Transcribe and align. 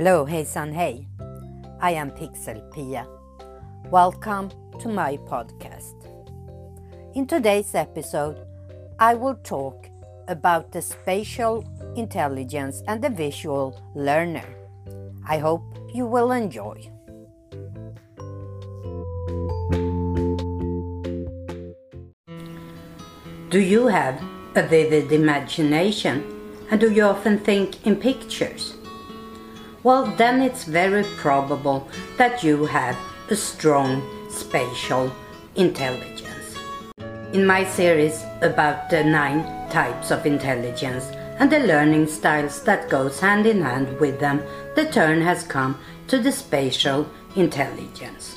Hello, 0.00 0.24
hey, 0.24 0.38
hejsan 0.38 0.72
hej. 0.72 1.06
I 1.82 1.92
am 1.92 2.10
Pixel 2.10 2.62
Pia. 2.72 3.04
Welcome 3.90 4.48
to 4.80 4.88
my 4.88 5.18
podcast. 5.28 5.94
In 7.14 7.26
today's 7.26 7.74
episode, 7.74 8.40
I 8.98 9.12
will 9.12 9.36
talk 9.44 9.90
about 10.26 10.72
the 10.72 10.80
spatial 10.80 11.64
intelligence 11.96 12.82
and 12.88 13.04
the 13.04 13.10
visual 13.10 13.76
learner. 13.94 14.48
I 15.28 15.36
hope 15.36 15.60
you 15.92 16.06
will 16.06 16.32
enjoy. 16.32 16.80
Do 23.50 23.60
you 23.60 23.88
have 23.88 24.18
a 24.56 24.62
vivid 24.62 25.12
imagination 25.12 26.24
and 26.70 26.80
do 26.80 26.90
you 26.90 27.02
often 27.04 27.36
think 27.38 27.86
in 27.86 27.96
pictures? 27.96 28.79
Well, 29.82 30.04
then 30.18 30.42
it's 30.42 30.64
very 30.64 31.04
probable 31.16 31.88
that 32.18 32.44
you 32.44 32.66
have 32.66 32.98
a 33.30 33.34
strong 33.34 34.02
spatial 34.28 35.10
intelligence. 35.56 36.58
In 37.32 37.46
my 37.46 37.64
series 37.64 38.22
about 38.42 38.90
the 38.90 39.02
nine 39.02 39.42
types 39.70 40.10
of 40.10 40.26
intelligence 40.26 41.06
and 41.38 41.50
the 41.50 41.60
learning 41.60 42.08
styles 42.08 42.62
that 42.64 42.90
goes 42.90 43.20
hand 43.20 43.46
in 43.46 43.62
hand 43.62 43.98
with 43.98 44.20
them, 44.20 44.42
the 44.76 44.84
turn 44.84 45.22
has 45.22 45.44
come 45.44 45.78
to 46.08 46.18
the 46.18 46.32
spatial 46.32 47.08
intelligence. 47.34 48.36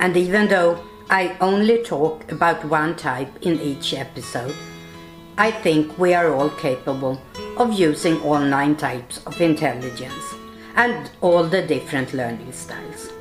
And 0.00 0.16
even 0.16 0.48
though 0.48 0.82
I 1.10 1.36
only 1.42 1.82
talk 1.82 2.32
about 2.32 2.64
one 2.64 2.96
type 2.96 3.28
in 3.42 3.60
each 3.60 3.92
episode, 3.92 4.54
I 5.36 5.50
think 5.50 5.98
we 5.98 6.14
are 6.14 6.32
all 6.32 6.48
capable 6.48 7.20
of 7.58 7.78
using 7.78 8.18
all 8.22 8.40
nine 8.40 8.76
types 8.76 9.20
of 9.26 9.38
intelligence 9.42 10.34
and 10.76 11.10
all 11.20 11.44
the 11.44 11.62
different 11.62 12.14
learning 12.14 12.52
styles. 12.52 13.12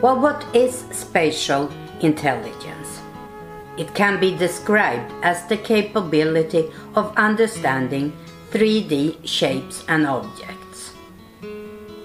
Well, 0.00 0.18
what 0.18 0.44
is 0.54 0.84
spatial 0.90 1.70
intelligence? 2.00 3.00
It 3.76 3.94
can 3.94 4.20
be 4.20 4.36
described 4.36 5.12
as 5.22 5.46
the 5.46 5.56
capability 5.56 6.70
of 6.94 7.16
understanding 7.16 8.12
3D 8.50 9.26
shapes 9.26 9.84
and 9.88 10.06
objects. 10.06 10.92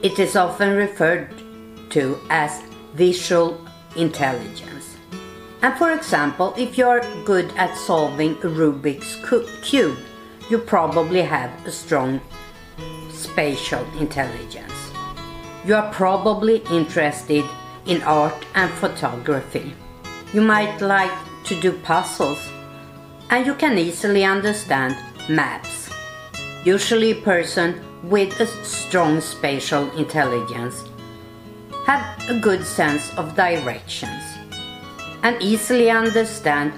It 0.01 0.19
is 0.19 0.35
often 0.35 0.75
referred 0.75 1.33
to 1.89 2.17
as 2.29 2.61
visual 2.93 3.59
intelligence. 3.95 4.95
And 5.61 5.75
for 5.77 5.91
example, 5.91 6.53
if 6.55 6.77
you're 6.77 7.01
good 7.25 7.51
at 7.57 7.75
solving 7.75 8.33
a 8.43 8.47
Rubik's 8.47 9.17
Cube, 9.61 9.97
you 10.49 10.59
probably 10.59 11.21
have 11.21 11.51
a 11.65 11.71
strong 11.71 12.21
spatial 13.17 13.85
intelligence. 13.99 14.73
You 15.65 15.75
are 15.75 15.91
probably 15.91 16.57
interested 16.71 17.43
in 17.85 18.01
art 18.03 18.45
and 18.55 18.71
photography. 18.73 19.73
You 20.33 20.41
might 20.41 20.79
like 20.81 21.11
to 21.45 21.59
do 21.59 21.71
puzzles 21.79 22.39
and 23.29 23.45
you 23.45 23.55
can 23.55 23.77
easily 23.77 24.23
understand 24.23 24.95
maps. 25.29 25.89
Usually 26.63 27.11
a 27.11 27.21
person 27.21 27.81
with 28.03 28.39
a 28.39 28.45
strong 28.63 29.19
spatial 29.19 29.89
intelligence 29.97 30.83
have 31.85 32.05
a 32.29 32.39
good 32.39 32.65
sense 32.65 33.13
of 33.17 33.35
directions 33.35 34.23
and 35.23 35.41
easily 35.41 35.89
understand 35.89 36.73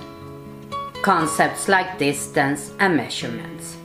concepts 1.02 1.68
like 1.68 1.98
distance 1.98 2.72
and 2.80 2.96
measurements. 2.96 3.78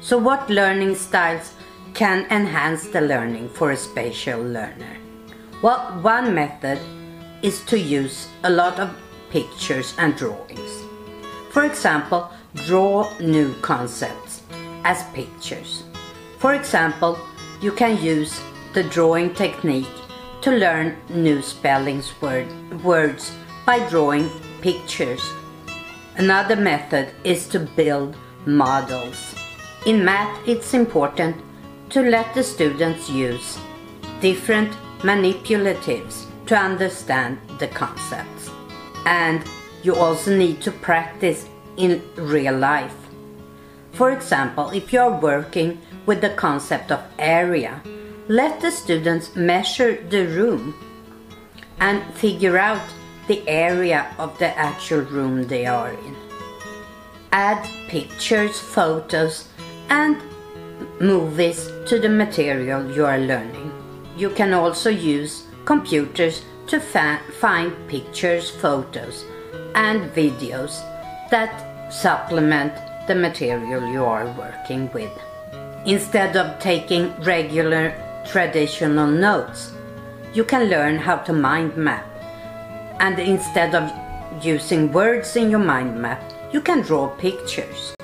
So 0.00 0.16
what 0.18 0.48
learning 0.48 0.94
styles 0.94 1.52
can 1.98 2.24
enhance 2.30 2.86
the 2.86 3.00
learning 3.00 3.48
for 3.48 3.72
a 3.72 3.76
spatial 3.76 4.40
learner? 4.40 4.96
Well, 5.62 5.80
one 6.00 6.32
method 6.32 6.78
is 7.42 7.64
to 7.64 7.76
use 7.76 8.28
a 8.44 8.50
lot 8.50 8.78
of 8.78 8.94
pictures 9.30 9.96
and 9.98 10.14
drawings. 10.14 10.84
For 11.50 11.64
example, 11.64 12.30
draw 12.66 13.10
new 13.18 13.52
concepts 13.62 14.42
as 14.84 15.02
pictures. 15.12 15.82
For 16.38 16.54
example, 16.54 17.18
you 17.60 17.72
can 17.72 18.00
use 18.00 18.40
the 18.74 18.84
drawing 18.84 19.34
technique 19.34 19.98
to 20.42 20.52
learn 20.52 20.96
new 21.08 21.42
spellings 21.42 22.12
word, 22.22 22.46
words 22.84 23.32
by 23.66 23.80
drawing 23.88 24.30
pictures. 24.60 25.32
Another 26.16 26.54
method 26.54 27.08
is 27.24 27.48
to 27.48 27.58
build 27.58 28.16
models. 28.46 29.34
In 29.84 30.04
math, 30.04 30.46
it's 30.46 30.74
important 30.74 31.34
to 31.90 32.02
let 32.02 32.34
the 32.34 32.42
students 32.42 33.08
use 33.08 33.58
different 34.20 34.72
manipulatives 35.00 36.26
to 36.46 36.56
understand 36.56 37.38
the 37.58 37.68
concepts. 37.68 38.50
And 39.06 39.44
you 39.82 39.94
also 39.94 40.36
need 40.36 40.60
to 40.62 40.72
practice 40.72 41.46
in 41.76 42.02
real 42.16 42.56
life. 42.56 42.94
For 43.92 44.10
example, 44.10 44.70
if 44.70 44.92
you 44.92 45.00
are 45.00 45.20
working 45.20 45.80
with 46.06 46.20
the 46.20 46.30
concept 46.30 46.92
of 46.92 47.02
area, 47.18 47.80
let 48.28 48.60
the 48.60 48.70
students 48.70 49.34
measure 49.34 50.02
the 50.08 50.26
room 50.26 50.74
and 51.80 52.02
figure 52.14 52.58
out 52.58 52.82
the 53.28 53.46
area 53.48 54.14
of 54.18 54.38
the 54.38 54.56
actual 54.58 55.00
room 55.00 55.46
they 55.46 55.66
are 55.66 55.92
in. 55.92 56.16
Add 57.32 57.68
pictures, 57.88 58.58
photos, 58.58 59.48
and 59.90 60.20
movies 61.00 61.70
to 61.86 61.98
the 61.98 62.08
material 62.08 62.90
you 62.90 63.04
are 63.06 63.18
learning. 63.18 63.72
You 64.16 64.30
can 64.30 64.52
also 64.52 64.90
use 64.90 65.44
computers 65.64 66.42
to 66.68 66.80
find 66.80 67.72
pictures, 67.88 68.50
photos, 68.50 69.24
and 69.74 70.10
videos 70.12 70.82
that 71.30 71.92
supplement 71.92 72.72
the 73.06 73.14
material 73.14 73.86
you 73.90 74.04
are 74.04 74.26
working 74.32 74.90
with. 74.92 75.10
Instead 75.86 76.36
of 76.36 76.58
taking 76.58 77.14
regular 77.22 77.94
traditional 78.26 79.06
notes, 79.06 79.72
you 80.34 80.44
can 80.44 80.68
learn 80.68 80.98
how 80.98 81.16
to 81.16 81.32
mind 81.32 81.76
map. 81.76 82.06
And 83.00 83.18
instead 83.18 83.74
of 83.74 83.90
using 84.44 84.92
words 84.92 85.36
in 85.36 85.50
your 85.50 85.60
mind 85.60 86.00
map, 86.00 86.22
you 86.52 86.60
can 86.60 86.82
draw 86.82 87.08
pictures. 87.16 87.97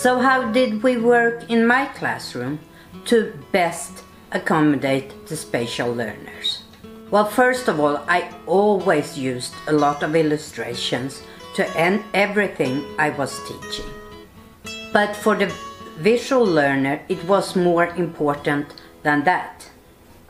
So, 0.00 0.18
how 0.18 0.50
did 0.50 0.82
we 0.82 0.96
work 0.96 1.50
in 1.50 1.66
my 1.66 1.84
classroom 1.84 2.60
to 3.04 3.34
best 3.52 4.02
accommodate 4.32 5.26
the 5.26 5.36
spatial 5.36 5.92
learners? 5.92 6.62
Well, 7.10 7.26
first 7.26 7.68
of 7.68 7.78
all, 7.78 7.98
I 8.08 8.34
always 8.46 9.18
used 9.18 9.52
a 9.66 9.74
lot 9.74 10.02
of 10.02 10.16
illustrations 10.16 11.22
to 11.54 11.68
end 11.76 12.02
everything 12.14 12.82
I 12.98 13.10
was 13.10 13.46
teaching. 13.46 13.92
But 14.90 15.14
for 15.14 15.36
the 15.36 15.52
visual 15.98 16.46
learner, 16.46 17.02
it 17.10 17.22
was 17.24 17.54
more 17.54 17.88
important 17.88 18.72
than 19.02 19.24
that. 19.24 19.68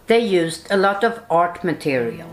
They 0.09 0.19
used 0.19 0.67
a 0.73 0.77
lot 0.77 1.05
of 1.05 1.23
art 1.31 1.63
material. 1.63 2.31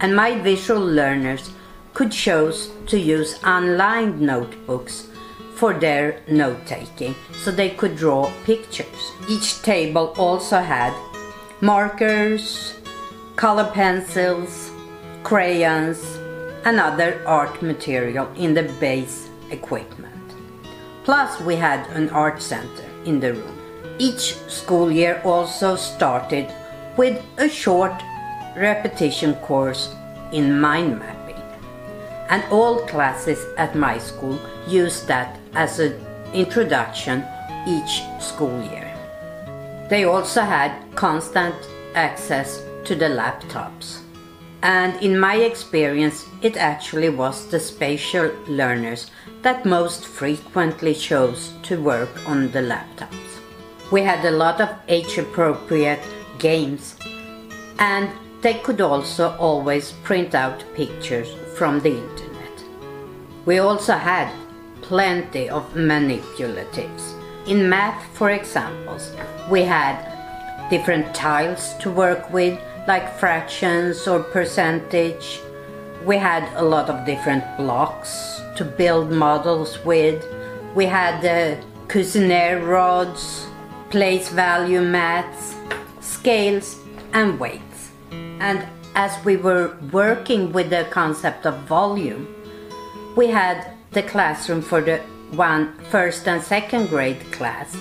And 0.00 0.16
my 0.16 0.40
visual 0.40 0.80
learners 0.80 1.50
could 1.92 2.10
choose 2.10 2.70
to 2.86 2.98
use 2.98 3.38
unlined 3.44 4.18
notebooks 4.18 5.08
for 5.54 5.74
their 5.74 6.20
note 6.28 6.64
taking 6.66 7.14
so 7.34 7.50
they 7.50 7.70
could 7.70 7.96
draw 7.96 8.30
pictures. 8.44 9.12
Each 9.28 9.62
table 9.62 10.14
also 10.16 10.58
had 10.58 10.92
markers, 11.60 12.74
color 13.36 13.70
pencils, 13.72 14.70
crayons, 15.22 16.02
and 16.64 16.78
other 16.80 17.22
art 17.26 17.62
material 17.62 18.28
in 18.36 18.54
the 18.54 18.64
base 18.80 19.28
equipment. 19.50 20.12
Plus, 21.04 21.40
we 21.40 21.56
had 21.56 21.86
an 21.96 22.08
art 22.10 22.40
center 22.40 22.84
in 23.04 23.20
the 23.20 23.34
room. 23.34 23.58
Each 23.98 24.34
school 24.48 24.90
year 24.90 25.20
also 25.24 25.76
started 25.76 26.52
with 26.96 27.22
a 27.38 27.48
short 27.48 27.92
repetition 28.56 29.34
course 29.36 29.94
in 30.32 30.60
mind 30.60 30.98
mapping 30.98 31.21
and 32.32 32.42
all 32.50 32.78
classes 32.86 33.44
at 33.58 33.74
my 33.74 33.98
school 33.98 34.40
use 34.66 35.02
that 35.02 35.38
as 35.54 35.78
an 35.78 35.94
introduction 36.32 37.22
each 37.68 38.02
school 38.20 38.58
year. 38.72 38.88
They 39.90 40.04
also 40.04 40.40
had 40.40 40.72
constant 40.94 41.54
access 41.94 42.62
to 42.84 42.94
the 42.94 43.10
laptops. 43.20 43.98
And 44.62 44.96
in 45.02 45.18
my 45.18 45.34
experience, 45.34 46.24
it 46.40 46.56
actually 46.56 47.10
was 47.10 47.48
the 47.48 47.60
spatial 47.60 48.32
learners 48.48 49.10
that 49.42 49.66
most 49.66 50.06
frequently 50.06 50.94
chose 50.94 51.52
to 51.64 51.82
work 51.82 52.26
on 52.26 52.50
the 52.52 52.60
laptops. 52.60 53.30
We 53.90 54.00
had 54.00 54.24
a 54.24 54.30
lot 54.30 54.58
of 54.58 54.70
age 54.88 55.18
appropriate 55.18 56.00
games, 56.38 56.96
and 57.78 58.08
they 58.42 58.54
could 58.54 58.80
also 58.80 59.36
always 59.38 59.92
print 60.02 60.34
out 60.34 60.64
pictures 60.74 61.32
from 61.56 61.80
the 61.80 61.96
internet. 61.96 62.64
We 63.46 63.58
also 63.58 63.94
had 63.94 64.32
plenty 64.82 65.48
of 65.48 65.72
manipulatives. 65.74 67.14
In 67.46 67.68
math, 67.68 68.04
for 68.16 68.30
examples, 68.30 69.14
we 69.48 69.62
had 69.62 69.96
different 70.70 71.14
tiles 71.14 71.74
to 71.78 71.90
work 71.90 72.30
with, 72.32 72.58
like 72.88 73.16
fractions 73.18 74.08
or 74.08 74.20
percentage. 74.20 75.40
We 76.04 76.16
had 76.16 76.44
a 76.56 76.64
lot 76.64 76.90
of 76.90 77.06
different 77.06 77.44
blocks 77.56 78.40
to 78.56 78.64
build 78.64 79.10
models 79.12 79.78
with. 79.84 80.24
We 80.74 80.86
had 80.86 81.24
uh, 81.24 81.60
Cuisenaire 81.86 82.66
rods, 82.66 83.46
place 83.90 84.28
value 84.30 84.82
mats, 84.82 85.54
scales, 86.00 86.80
and 87.12 87.38
weights. 87.38 87.71
And 88.40 88.66
as 88.94 89.12
we 89.24 89.36
were 89.36 89.76
working 89.92 90.52
with 90.52 90.70
the 90.70 90.86
concept 90.90 91.46
of 91.46 91.58
volume, 91.60 92.26
we 93.16 93.28
had 93.28 93.72
the 93.92 94.02
classroom 94.02 94.62
for 94.62 94.80
the 94.80 94.98
one 95.32 95.74
first 95.90 96.28
and 96.28 96.42
second 96.42 96.88
grade 96.88 97.20
class. 97.32 97.76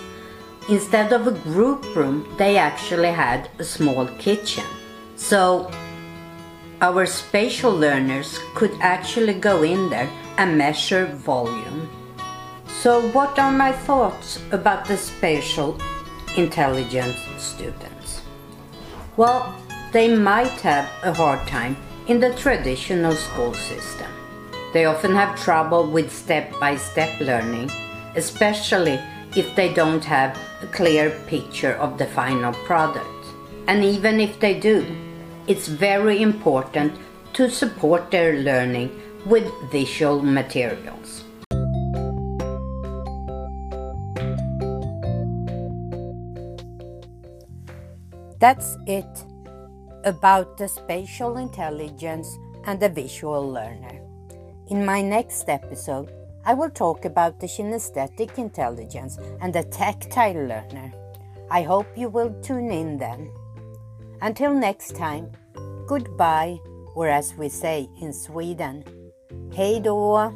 Instead 0.69 1.12
of 1.12 1.28
a 1.28 1.31
group 1.31 1.83
room, 1.95 2.28
they 2.38 2.57
actually 2.57 3.12
had 3.12 3.50
a 3.60 3.63
small 3.63 4.07
kitchen. 4.19 4.66
So 5.16 5.72
our 6.81 7.06
spatial 7.06 7.75
learners 7.75 8.39
could 8.56 8.72
actually 8.81 9.34
go 9.34 9.63
in 9.63 9.89
there 9.89 10.10
and 10.38 10.57
measure 10.57 11.06
volume. 11.06 11.89
So, 12.68 13.07
what 13.10 13.38
are 13.38 13.51
my 13.51 13.72
thoughts 13.72 14.39
about 14.51 14.86
the 14.86 14.98
spatial 14.98 15.77
intelligence 16.36 17.19
students? 17.38 18.22
Well, 19.18 19.54
they 19.92 20.08
might 20.16 20.62
have 20.62 20.90
a 21.04 21.14
hard 21.14 21.46
time 21.48 21.76
in 22.08 22.20
the 22.20 22.34
traditional 22.36 23.14
school 23.14 23.54
system. 23.54 24.08
They 24.74 24.86
often 24.86 25.14
have 25.16 25.38
trouble 25.38 25.92
with 25.92 26.12
step 26.12 26.58
by 26.62 26.78
step 26.78 27.20
learning, 27.20 27.70
especially 28.16 29.00
if 29.36 29.54
they 29.56 29.74
don't 29.74 30.04
have 30.06 30.38
a 30.62 30.68
clear 30.68 31.10
picture 31.28 31.74
of 31.74 31.98
the 31.98 32.06
final 32.06 32.54
product. 32.66 33.26
And 33.68 33.84
even 33.84 34.22
if 34.22 34.40
they 34.40 34.58
do, 34.60 34.86
it's 35.48 35.68
very 35.68 36.22
important 36.22 36.94
to 37.34 37.50
support 37.50 38.12
their 38.12 38.38
learning 38.38 38.98
with 39.26 39.52
visual 39.72 40.22
materials. 40.22 41.26
That's 48.40 48.78
it 48.88 49.31
about 50.03 50.57
the 50.57 50.68
spatial 50.68 51.38
intelligence 51.38 52.38
and 52.65 52.80
the 52.80 52.89
visual 52.89 53.50
learner. 53.50 54.00
In 54.68 54.86
my 54.86 55.01
next 55.01 55.50
episode, 55.50 56.12
I 56.45 56.53
will 56.53 56.69
talk 56.69 57.06
about 57.06 57.39
the 57.39 57.48
kinesthetic 57.48 58.38
intelligence 58.38 59.18
and 59.42 59.53
the 59.53 59.63
tactile 59.63 60.48
learner. 60.48 60.92
I 61.51 61.62
hope 61.62 61.88
you 61.95 62.09
will 62.09 62.33
tune 62.42 62.71
in 62.71 62.98
then. 62.98 63.31
Until 64.21 64.53
next 64.53 64.95
time, 64.95 65.31
goodbye, 65.88 66.59
or 66.95 67.09
as 67.09 67.36
we 67.38 67.50
say 67.50 67.89
in 68.01 68.13
Sweden, 68.13 68.83
hej 69.53 69.80
då! 69.80 70.31